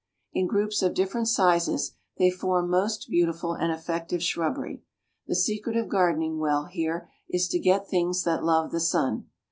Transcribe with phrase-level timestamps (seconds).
[0.33, 4.81] In groups of different sizes, they form most beautiful and effective shrubbery.
[5.27, 9.27] The secret of gardening well here is to get things that love the sun.